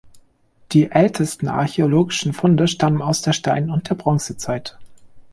[0.71, 4.79] Die ältesten archäologischen Funde stammen aus der Stein- und der Bronzezeit.